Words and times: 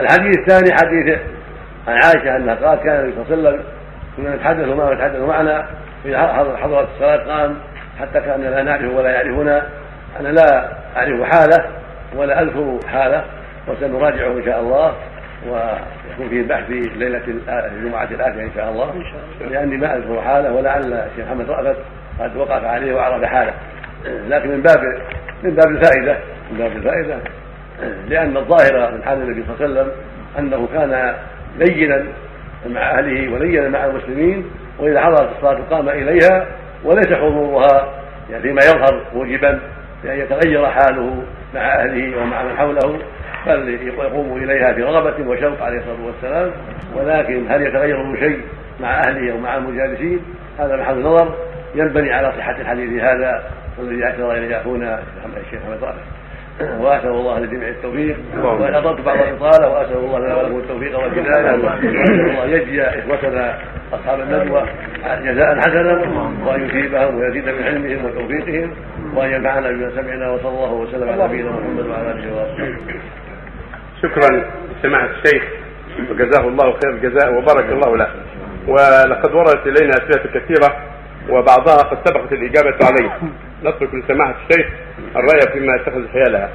الحديث 0.00 0.38
الثاني 0.38 0.72
حديث 0.72 1.18
عن 1.88 1.94
عائشة 1.94 2.36
أنها 2.36 2.54
قالت 2.54 2.82
كان 2.82 3.00
النبي 3.00 3.12
صلى 3.12 3.34
الله 3.34 3.48
عليه 3.48 3.58
وسلم 3.58 3.64
كنا 4.16 4.36
نتحدث 4.36 4.68
معه 4.68 4.92
يتحدث 4.92 5.20
معنا 5.20 5.66
في 6.02 6.16
حضرة 6.62 6.88
الصلاة 6.94 7.16
قام 7.16 7.56
حتى 8.00 8.20
كان 8.20 8.40
لا 8.40 8.62
نعرفه 8.62 8.96
ولا 8.96 9.10
يعرفنا. 9.10 9.66
أنا 10.20 10.28
لا 10.28 10.72
أعرف 10.96 11.22
حاله 11.22 11.64
ولا 12.16 12.42
أذكر 12.42 12.78
حاله 12.88 13.24
وسنراجعه 13.68 14.32
إن 14.32 14.44
شاء 14.44 14.60
الله 14.60 14.94
ويكون 15.46 16.28
فيه 16.28 16.40
البحث 16.40 16.66
في 16.66 16.80
ليلة 16.80 17.22
الجمعة 17.48 18.04
الآتية 18.04 18.42
إن 18.42 18.50
شاء 18.56 18.70
الله. 18.70 18.94
لأني 19.50 19.76
ما 19.76 19.96
أذكر 19.96 20.22
حاله 20.22 20.52
ولعل 20.52 20.92
الشيخ 20.92 21.26
محمد 21.26 21.50
رأفت 21.50 21.78
قد 22.20 22.36
وقف 22.36 22.64
عليه 22.64 22.94
وعرف 22.94 23.24
حاله. 23.24 23.52
لكن 24.04 24.48
من 24.48 24.62
باب 24.62 24.78
من 25.42 25.54
باب 25.54 25.66
الفائدة 25.68 26.18
من 26.50 26.58
باب 26.58 26.72
الفائدة 26.72 27.16
لأن 28.08 28.36
الظاهر 28.36 28.92
من 28.94 29.02
حال 29.02 29.22
النبي 29.22 29.44
صلى 29.46 29.66
الله 29.66 29.80
عليه 29.80 29.90
وسلم 29.90 29.92
أنه 30.38 30.68
كان 30.72 31.14
لينا 31.58 32.04
مع 32.66 32.98
أهله 32.98 33.32
ولينا 33.32 33.68
مع 33.68 33.84
المسلمين 33.84 34.44
وإذا 34.78 35.00
حضرت 35.00 35.36
الصلاة 35.36 35.60
قام 35.70 35.88
إليها 35.88 36.46
وليس 36.84 37.08
حضورها 37.08 37.92
يعني 38.30 38.42
فيما 38.42 38.60
يظهر 38.64 39.04
موجبا 39.14 39.60
بأن 40.04 40.18
يتغير 40.18 40.66
حاله 40.66 41.22
مع 41.54 41.60
أهله 41.60 42.22
ومع 42.22 42.42
من 42.42 42.56
حوله 42.56 42.98
بل 43.46 43.68
يقوم 43.98 44.36
إليها 44.36 44.72
برغبة 44.72 45.28
وشوق 45.28 45.62
عليه 45.62 45.78
الصلاة 45.78 46.06
والسلام. 46.06 46.50
ولكن 46.96 47.50
هل 47.50 47.62
يتغير 47.62 48.16
شيء 48.20 48.40
مع 48.80 49.00
أهله 49.00 49.34
ومع 49.34 49.56
المجالسين؟ 49.56 50.20
هذا 50.58 50.76
محل 50.76 51.02
نظر 51.02 51.34
ينبني 51.74 52.12
على 52.12 52.32
صحة 52.38 52.60
الحديث 52.60 53.02
هذا 53.02 53.50
والذي 53.78 54.04
اعتذر 54.04 54.32
إليه 54.32 54.60
أخونا 54.60 55.02
الشيخ 55.36 55.60
محمد 55.62 55.84
رافع 55.84 56.02
واسال 56.80 57.10
الله 57.10 57.38
لجميع 57.38 57.68
التوفيق 57.68 58.16
وإن 58.42 58.74
اطلت 58.74 59.00
بعض 59.00 59.18
الإطالة 59.18 59.68
واسال 59.68 59.96
الله 59.96 60.18
لنا 60.18 60.36
ولكم 60.36 60.58
التوفيق 60.58 60.98
والهدايه 60.98 61.64
واسال 61.64 62.30
الله 62.30 62.44
يجزي 62.44 62.82
إخوتنا 62.82 63.58
أصحاب 63.92 64.20
الندوة 64.20 64.66
جزاء 65.24 65.60
حسنا 65.60 65.92
وأن 66.46 66.64
يثيبهم 66.64 67.16
ويزيد 67.18 67.48
من 67.48 67.62
علمهم 67.62 68.04
وتوفيقهم 68.04 68.74
وأن 69.14 69.30
ينفعنا 69.30 69.70
بما 69.70 69.90
سمعنا 69.90 70.30
وصلى 70.30 70.48
الله 70.48 70.72
وسلم 70.72 71.08
على 71.08 71.24
نبينا 71.24 71.50
محمد 71.50 71.86
وعلى 71.86 72.10
آله 72.10 72.34
وأصحابه. 72.36 72.76
شكرا 74.02 74.44
لسماحه 74.78 75.06
الشيخ 75.06 75.42
وجزاه 76.10 76.48
الله 76.48 76.72
خير 76.72 76.90
الجزاء 76.90 77.34
وبارك 77.34 77.72
الله 77.72 77.96
له. 77.96 78.08
ولقد 78.68 79.34
وردت 79.34 79.66
إلينا 79.66 79.92
أسئلة 79.92 80.40
كثيرة 80.40 80.76
وبعضها 81.30 81.76
قد 81.76 81.98
سبقت 82.04 82.32
الإجابة 82.32 82.78
عليه. 82.82 83.10
نترك 83.64 83.94
لسماحه 83.94 84.34
الشيخ 84.42 84.66
الراي 85.16 85.52
فيما 85.52 85.76
يتخذ 85.76 86.08
حيالها 86.08 86.50